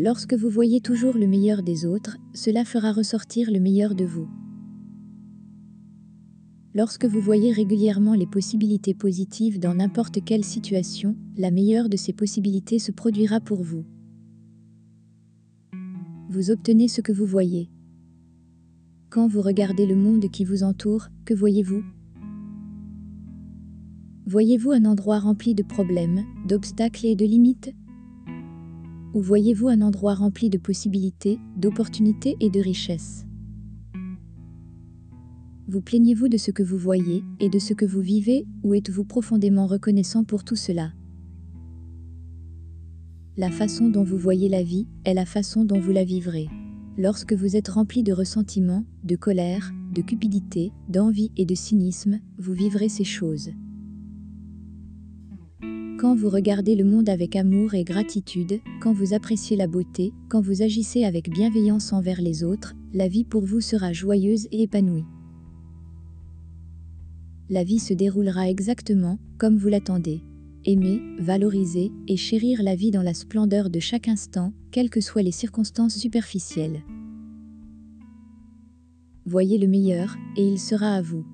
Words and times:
Lorsque 0.00 0.34
vous 0.34 0.48
voyez 0.48 0.80
toujours 0.80 1.18
le 1.18 1.26
meilleur 1.26 1.64
des 1.64 1.84
autres, 1.84 2.18
cela 2.32 2.64
fera 2.64 2.92
ressortir 2.92 3.50
le 3.50 3.58
meilleur 3.58 3.96
de 3.96 4.04
vous. 4.04 4.28
Lorsque 6.72 7.04
vous 7.04 7.20
voyez 7.20 7.50
régulièrement 7.50 8.14
les 8.14 8.28
possibilités 8.28 8.94
positives 8.94 9.58
dans 9.58 9.74
n'importe 9.74 10.24
quelle 10.24 10.44
situation, 10.44 11.16
la 11.36 11.50
meilleure 11.50 11.88
de 11.88 11.96
ces 11.96 12.12
possibilités 12.12 12.78
se 12.78 12.92
produira 12.92 13.40
pour 13.40 13.64
vous. 13.64 13.84
Vous 16.30 16.52
obtenez 16.52 16.86
ce 16.86 17.00
que 17.00 17.10
vous 17.10 17.26
voyez. 17.26 17.68
Quand 19.10 19.26
vous 19.26 19.42
regardez 19.42 19.84
le 19.84 19.96
monde 19.96 20.30
qui 20.30 20.44
vous 20.44 20.62
entoure, 20.62 21.08
que 21.24 21.34
voyez-vous? 21.34 21.82
Voyez-vous 24.26 24.70
un 24.70 24.84
endroit 24.84 25.18
rempli 25.18 25.56
de 25.56 25.64
problèmes, 25.64 26.22
d'obstacles 26.46 27.06
et 27.06 27.16
de 27.16 27.24
limites? 27.24 27.74
Ou 29.14 29.22
voyez-vous 29.22 29.68
un 29.68 29.80
endroit 29.80 30.14
rempli 30.14 30.50
de 30.50 30.58
possibilités, 30.58 31.38
d'opportunités 31.56 32.36
et 32.40 32.50
de 32.50 32.60
richesses? 32.60 33.24
Vous 35.66 35.80
plaignez-vous 35.80 36.28
de 36.28 36.36
ce 36.36 36.50
que 36.50 36.62
vous 36.62 36.78
voyez 36.78 37.22
et 37.40 37.48
de 37.48 37.58
ce 37.58 37.74
que 37.74 37.84
vous 37.84 38.00
vivez 38.00 38.46
ou 38.62 38.74
êtes-vous 38.74 39.04
profondément 39.04 39.66
reconnaissant 39.66 40.24
pour 40.24 40.44
tout 40.44 40.56
cela? 40.56 40.92
La 43.36 43.50
façon 43.50 43.88
dont 43.88 44.04
vous 44.04 44.18
voyez 44.18 44.48
la 44.48 44.62
vie 44.62 44.86
est 45.04 45.14
la 45.14 45.26
façon 45.26 45.64
dont 45.64 45.78
vous 45.78 45.92
la 45.92 46.04
vivrez. 46.04 46.48
Lorsque 46.96 47.32
vous 47.32 47.54
êtes 47.54 47.68
rempli 47.68 48.02
de 48.02 48.12
ressentiment, 48.12 48.84
de 49.04 49.14
colère, 49.14 49.72
de 49.94 50.02
cupidité, 50.02 50.72
d'envie 50.88 51.30
et 51.36 51.46
de 51.46 51.54
cynisme, 51.54 52.18
vous 52.38 52.52
vivrez 52.52 52.88
ces 52.88 53.04
choses. 53.04 53.50
Quand 55.98 56.14
vous 56.14 56.30
regardez 56.30 56.76
le 56.76 56.84
monde 56.84 57.08
avec 57.08 57.36
amour 57.36 57.74
et 57.74 57.84
gratitude, 57.84 58.60
quand 58.80 58.92
vous 58.92 59.14
appréciez 59.14 59.56
la 59.56 59.66
beauté, 59.66 60.12
quand 60.28 60.40
vous 60.40 60.62
agissez 60.62 61.04
avec 61.04 61.28
bienveillance 61.28 61.92
envers 61.92 62.20
les 62.20 62.44
autres, 62.44 62.74
la 62.94 63.08
vie 63.08 63.24
pour 63.24 63.44
vous 63.44 63.60
sera 63.60 63.92
joyeuse 63.92 64.46
et 64.52 64.62
épanouie 64.62 65.04
la 67.50 67.64
vie 67.64 67.78
se 67.78 67.94
déroulera 67.94 68.48
exactement 68.48 69.18
comme 69.38 69.56
vous 69.56 69.68
l'attendez. 69.68 70.20
Aimer, 70.64 71.00
valoriser 71.18 71.90
et 72.06 72.16
chérir 72.16 72.62
la 72.62 72.74
vie 72.74 72.90
dans 72.90 73.02
la 73.02 73.14
splendeur 73.14 73.70
de 73.70 73.80
chaque 73.80 74.08
instant, 74.08 74.52
quelles 74.70 74.90
que 74.90 75.00
soient 75.00 75.22
les 75.22 75.32
circonstances 75.32 75.96
superficielles. 75.96 76.82
Voyez 79.24 79.58
le 79.58 79.68
meilleur, 79.68 80.16
et 80.36 80.46
il 80.46 80.58
sera 80.58 80.94
à 80.94 81.02
vous. 81.02 81.24